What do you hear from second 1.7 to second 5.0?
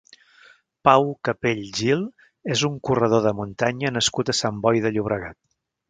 Gil és un corredor de muntanya nascut a Sant Boi de